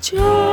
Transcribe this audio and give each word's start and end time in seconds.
就 0.00 0.49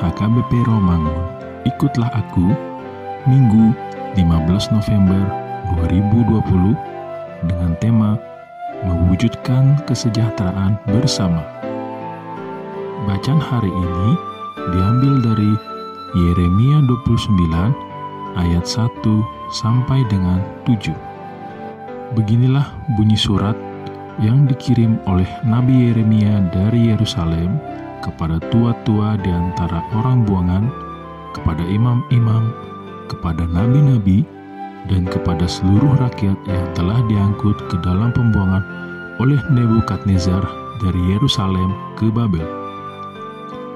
HKBP 0.00 0.64
Romangun. 0.64 1.28
Ikutlah 1.68 2.08
aku 2.16 2.56
Minggu 3.28 3.76
15 4.16 4.72
November 4.72 5.20
2020 5.76 6.72
dengan 7.44 7.76
tema 7.84 8.16
Mewujudkan 8.80 9.76
Kesejahteraan 9.84 10.80
Bersama. 10.88 11.44
Bacaan 13.04 13.44
hari 13.44 13.68
ini 13.68 14.10
diambil 14.72 15.14
dari 15.20 15.52
Yeremia 16.16 16.80
29 16.88 18.40
ayat 18.40 18.64
1 18.64 19.04
sampai 19.52 20.00
dengan 20.08 20.40
7. 20.64 20.96
Beginilah 22.16 22.72
bunyi 22.96 23.20
surat 23.20 23.54
yang 24.16 24.48
dikirim 24.48 24.96
oleh 25.04 25.28
Nabi 25.44 25.92
Yeremia 25.92 26.40
dari 26.48 26.88
Yerusalem 26.88 27.60
kepada 28.00 28.40
tua-tua 28.52 29.16
di 29.20 29.30
antara 29.30 29.84
orang 29.96 30.24
buangan, 30.24 30.64
kepada 31.36 31.62
imam-imam, 31.64 32.52
kepada 33.08 33.46
nabi-nabi, 33.48 34.24
dan 34.88 35.04
kepada 35.06 35.44
seluruh 35.44 35.92
rakyat 36.00 36.38
yang 36.48 36.66
telah 36.72 36.98
diangkut 37.06 37.56
ke 37.68 37.76
dalam 37.84 38.10
pembuangan 38.16 38.64
oleh 39.20 39.38
Nebukadnezar 39.52 40.40
dari 40.80 41.00
Yerusalem 41.12 41.76
ke 42.00 42.08
Babel. 42.08 42.44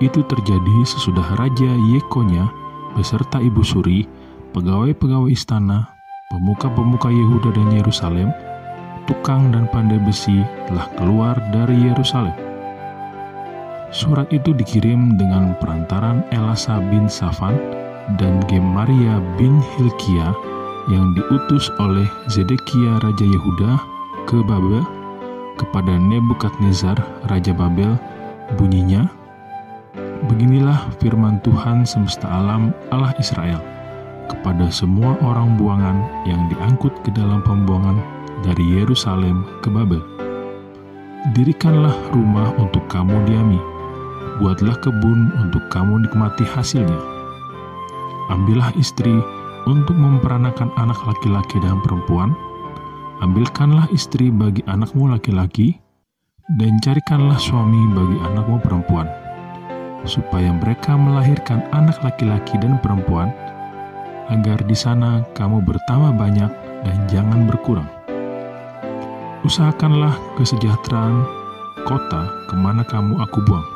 Itu 0.00 0.24
terjadi 0.28 0.76
sesudah 0.84 1.36
Raja 1.40 1.72
Yekonya 1.92 2.48
beserta 2.96 3.40
Ibu 3.40 3.64
Suri, 3.64 4.04
pegawai-pegawai 4.52 5.32
istana, 5.32 5.88
pemuka-pemuka 6.32 7.08
Yehuda 7.08 7.52
dan 7.56 7.68
Yerusalem, 7.72 8.28
tukang 9.08 9.52
dan 9.52 9.68
pandai 9.72 10.00
besi 10.04 10.44
telah 10.68 10.88
keluar 10.96 11.36
dari 11.52 11.88
Yerusalem. 11.88 12.49
Surat 13.90 14.30
itu 14.30 14.54
dikirim 14.54 15.18
dengan 15.18 15.58
perantaran 15.58 16.22
Elasa 16.30 16.78
bin 16.90 17.10
Safan 17.10 17.58
dan 18.22 18.38
Gemaria 18.46 19.18
bin 19.34 19.58
Hilkia 19.74 20.30
yang 20.90 21.10
diutus 21.18 21.70
oleh 21.82 22.06
Zedekia 22.30 23.02
Raja 23.02 23.26
Yehuda 23.26 23.82
ke 24.30 24.38
Babel 24.46 24.86
kepada 25.58 25.98
Nebukadnezar 25.98 26.98
Raja 27.26 27.50
Babel 27.50 27.98
bunyinya 28.54 29.10
Beginilah 30.28 30.92
firman 31.00 31.40
Tuhan 31.40 31.88
semesta 31.88 32.28
alam 32.28 32.76
Allah 32.92 33.16
Israel 33.16 33.56
kepada 34.28 34.68
semua 34.68 35.16
orang 35.24 35.56
buangan 35.56 35.96
yang 36.28 36.44
diangkut 36.52 36.92
ke 37.02 37.10
dalam 37.16 37.40
pembuangan 37.40 37.96
dari 38.44 38.62
Yerusalem 38.78 39.48
ke 39.64 39.72
Babel. 39.72 40.04
Dirikanlah 41.32 41.96
rumah 42.12 42.52
untuk 42.60 42.84
kamu 42.92 43.16
diami, 43.28 43.60
buatlah 44.40 44.80
kebun 44.80 45.30
untuk 45.36 45.60
kamu 45.68 46.08
nikmati 46.08 46.48
hasilnya. 46.48 47.00
Ambillah 48.32 48.72
istri 48.80 49.12
untuk 49.68 49.94
memperanakan 49.94 50.72
anak 50.80 50.96
laki-laki 51.04 51.60
dan 51.60 51.76
perempuan, 51.84 52.32
ambilkanlah 53.20 53.84
istri 53.92 54.32
bagi 54.32 54.64
anakmu 54.64 55.12
laki-laki, 55.12 55.76
dan 56.56 56.80
carikanlah 56.80 57.36
suami 57.36 57.78
bagi 57.92 58.16
anakmu 58.32 58.56
perempuan, 58.64 59.06
supaya 60.08 60.50
mereka 60.56 60.96
melahirkan 60.96 61.60
anak 61.76 62.00
laki-laki 62.00 62.56
dan 62.56 62.80
perempuan, 62.80 63.28
agar 64.32 64.56
di 64.64 64.74
sana 64.74 65.26
kamu 65.36 65.60
bertambah 65.68 66.16
banyak 66.16 66.50
dan 66.86 66.98
jangan 67.12 67.44
berkurang. 67.44 67.86
Usahakanlah 69.44 70.16
kesejahteraan 70.40 71.26
kota 71.84 72.22
ke 72.48 72.54
mana 72.56 72.86
kamu 72.86 73.20
aku 73.20 73.40
buang, 73.44 73.66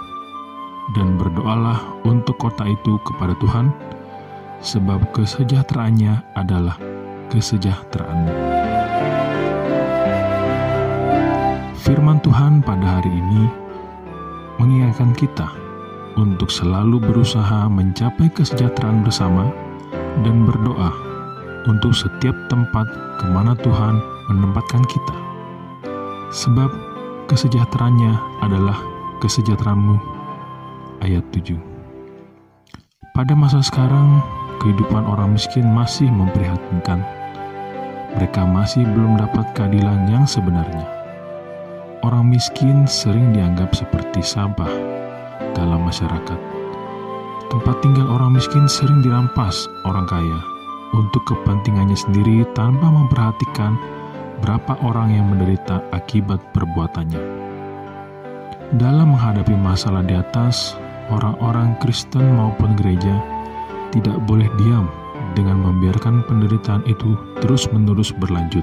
dan 0.92 1.16
berdoalah 1.16 1.80
untuk 2.04 2.36
kota 2.36 2.68
itu 2.68 3.00
kepada 3.08 3.32
Tuhan, 3.40 3.72
sebab 4.60 5.00
kesejahteraannya 5.16 6.20
adalah 6.36 6.76
kesejahteraanmu. 7.32 8.32
Firman 11.84 12.20
Tuhan 12.20 12.60
pada 12.64 13.00
hari 13.00 13.12
ini 13.12 13.44
mengingatkan 14.60 15.12
kita 15.16 15.48
untuk 16.16 16.48
selalu 16.48 17.00
berusaha 17.00 17.66
mencapai 17.68 18.30
kesejahteraan 18.32 19.04
bersama 19.04 19.50
dan 20.22 20.46
berdoa 20.46 20.92
untuk 21.68 21.92
setiap 21.96 22.36
tempat 22.48 22.86
ke 23.20 23.26
mana 23.28 23.56
Tuhan 23.56 24.00
menempatkan 24.30 24.84
kita. 24.88 25.16
Sebab 26.32 26.70
kesejahteraannya 27.28 28.12
adalah 28.44 28.78
kesejahteraanmu. 29.20 30.13
Ayat 31.04 31.20
7 31.36 31.60
Pada 33.12 33.36
masa 33.36 33.60
sekarang, 33.60 34.24
kehidupan 34.56 35.04
orang 35.04 35.36
miskin 35.36 35.68
masih 35.68 36.08
memprihatinkan. 36.08 37.04
Mereka 38.16 38.48
masih 38.48 38.88
belum 38.88 39.20
dapat 39.20 39.52
keadilan 39.52 40.08
yang 40.08 40.24
sebenarnya. 40.24 40.88
Orang 42.00 42.32
miskin 42.32 42.88
sering 42.88 43.36
dianggap 43.36 43.76
seperti 43.76 44.24
sampah 44.24 44.72
dalam 45.52 45.84
masyarakat. 45.84 46.40
Tempat 47.52 47.76
tinggal 47.84 48.08
orang 48.08 48.40
miskin 48.40 48.64
sering 48.64 49.04
dirampas 49.04 49.68
orang 49.84 50.08
kaya 50.08 50.40
untuk 50.96 51.20
kepentingannya 51.28 52.00
sendiri 52.00 52.48
tanpa 52.56 52.88
memperhatikan 52.88 53.76
berapa 54.40 54.80
orang 54.80 55.12
yang 55.12 55.28
menderita 55.28 55.84
akibat 55.92 56.40
perbuatannya. 56.56 57.20
Dalam 58.80 59.12
menghadapi 59.12 59.52
masalah 59.52 60.00
di 60.00 60.16
atas, 60.16 60.80
orang-orang 61.12 61.76
Kristen 61.82 62.36
maupun 62.36 62.76
gereja 62.78 63.20
tidak 63.92 64.16
boleh 64.24 64.48
diam 64.56 64.88
dengan 65.34 65.60
membiarkan 65.60 66.22
penderitaan 66.30 66.86
itu 66.86 67.18
terus-menerus 67.42 68.14
berlanjut. 68.16 68.62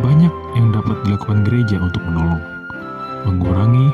Banyak 0.00 0.34
yang 0.54 0.70
dapat 0.70 1.02
dilakukan 1.02 1.42
gereja 1.42 1.82
untuk 1.82 2.00
menolong, 2.06 2.42
mengurangi, 3.26 3.88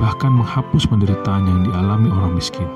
bahkan 0.00 0.32
menghapus 0.32 0.88
penderitaan 0.88 1.44
yang 1.46 1.60
dialami 1.68 2.08
orang 2.10 2.34
miskin. 2.34 2.66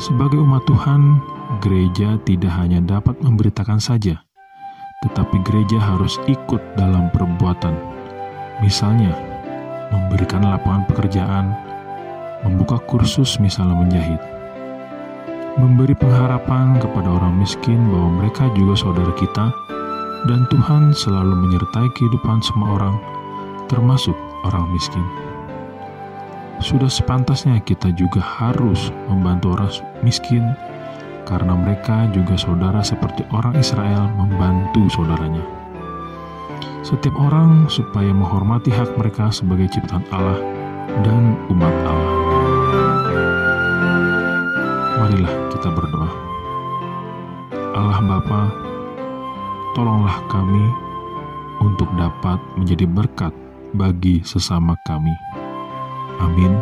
Sebagai 0.00 0.40
umat 0.40 0.64
Tuhan, 0.64 1.20
gereja 1.60 2.16
tidak 2.24 2.52
hanya 2.56 2.80
dapat 2.80 3.18
memberitakan 3.20 3.82
saja, 3.82 4.22
tetapi 5.04 5.42
gereja 5.44 5.76
harus 5.82 6.16
ikut 6.30 6.62
dalam 6.78 7.12
perbuatan. 7.12 7.74
Misalnya, 8.62 9.12
memberikan 9.92 10.46
lapangan 10.46 10.88
pekerjaan, 10.88 11.52
membuka 12.42 12.78
kursus 12.90 13.38
misalnya 13.38 13.74
menjahit, 13.78 14.20
memberi 15.58 15.94
pengharapan 15.96 16.78
kepada 16.80 17.08
orang 17.08 17.38
miskin 17.38 17.78
bahwa 17.90 18.22
mereka 18.22 18.50
juga 18.54 18.74
saudara 18.78 19.12
kita, 19.18 19.50
dan 20.30 20.46
Tuhan 20.50 20.94
selalu 20.94 21.34
menyertai 21.34 21.88
kehidupan 21.98 22.38
semua 22.42 22.78
orang, 22.78 22.96
termasuk 23.66 24.14
orang 24.46 24.70
miskin. 24.70 25.02
Sudah 26.62 26.86
sepantasnya 26.86 27.58
kita 27.66 27.90
juga 27.98 28.22
harus 28.22 28.94
membantu 29.10 29.58
orang 29.58 29.72
miskin, 30.06 30.54
karena 31.26 31.58
mereka 31.58 32.06
juga 32.14 32.38
saudara 32.38 32.82
seperti 32.82 33.26
orang 33.34 33.58
Israel 33.58 34.10
membantu 34.14 34.86
saudaranya. 34.94 35.42
Setiap 36.82 37.14
orang 37.14 37.70
supaya 37.70 38.10
menghormati 38.10 38.70
hak 38.70 38.98
mereka 38.98 39.30
sebagai 39.30 39.70
ciptaan 39.70 40.02
Allah 40.10 40.38
dan 41.06 41.38
umat 41.50 41.74
Allah. 41.86 41.91
Bapa, 48.32 48.48
tolonglah 49.76 50.24
kami 50.32 50.64
untuk 51.60 51.84
dapat 52.00 52.40
menjadi 52.56 52.88
berkat 52.88 53.28
bagi 53.76 54.24
sesama 54.24 54.72
kami. 54.88 55.12
Amin. 56.16 56.56